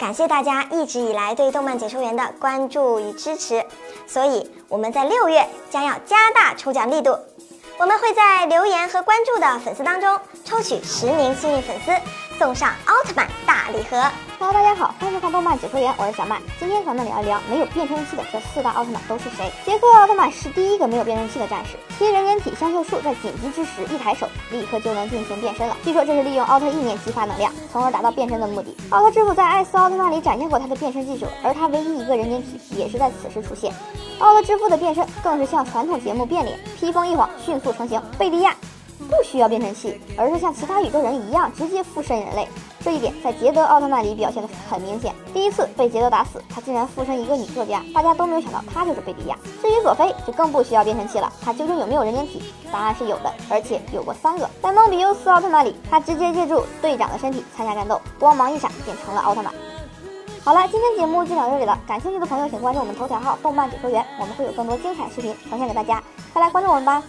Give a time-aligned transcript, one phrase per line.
[0.00, 3.62] 感谢大家一直以来对动漫解说员的关注与支持，
[4.06, 7.14] 所以我们在六月将要加大抽奖力度，
[7.78, 11.92] 我们会在留言和关注的粉丝当中抽取十名幸运粉丝，
[12.40, 14.02] 送上奥特曼大礼盒。
[14.38, 16.40] Hello，大家好，欢迎收看动漫解说员，我是小麦。
[16.58, 19.52] 今天咱们聊一聊没有变身器的这四大奥特曼都是谁。
[19.62, 25.76] 杰克奥特曼是第一个没有变身器的战士，其人人体香秀树在紧急之时一抬手，立刻就能进行变身了。
[25.84, 28.74] 据说这是利用奥特意念激发能量，从而达到变身的目的。
[28.88, 33.70] 奥特之父在艾斯奥特曼里展现过他的变身技术，而他唯一一个人间体也是在此时出现。
[34.18, 38.00] 奥特之父的变身更是像传统节目变脸，披风一晃，迅速成型。
[38.16, 38.56] 贝利亚
[39.08, 42.46] 不需要变身器，而是像其他宇宙人一样直接附身人类。
[42.82, 45.14] 这一点在捷德奥特曼里表现的很明显。
[45.34, 49.36] 第一次被捷德打死，他竟然附身一个女作家，大家都没有想到他就是贝利亚。
[49.60, 51.30] 至于佐菲，就更不需要变身器了。
[51.42, 52.42] 他究竟有没有人间体？
[52.72, 54.48] 答案是有的，而且有过三个。
[54.62, 59.52] 在梦比优斯奥特曼里，他直接借助队长的身体参加战斗，光芒一闪变成了奥特曼。
[60.42, 61.78] 好了，今天节目就到这里了。
[61.86, 66.02] 感兴趣的朋友请关注我们头条号“动漫解说员”，我们会有更多精彩视频呈现给大家。
[66.32, 67.02] 快来关注我们吧！